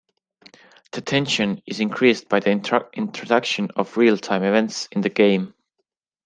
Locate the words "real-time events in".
3.97-5.01